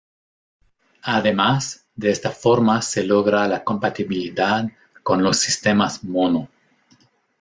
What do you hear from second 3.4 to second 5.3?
la compatibilidad con